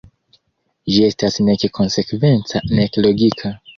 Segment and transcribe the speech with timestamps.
[0.93, 3.55] Ĝi estas nek konsekvenca nek logika.